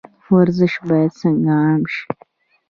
ورزش 0.33 0.73
باید 0.87 1.11
څنګه 1.21 1.53
عام 1.63 1.81
شي؟ 1.93 2.03